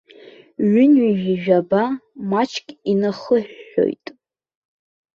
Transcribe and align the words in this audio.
Ҩынҩажәижәаба 0.71 1.83
маҷк 2.29 2.67
инахыҳәҳәоит. 2.91 4.05